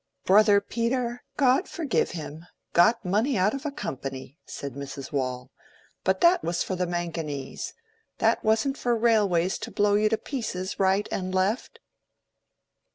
[0.25, 5.11] "Brother Peter, God forgive him, got money out of a company," said Mrs.
[5.11, 5.51] Waule.
[6.03, 7.75] "But that was for the manganese.
[8.17, 11.79] That wasn't for railways to blow you to pieces right and left."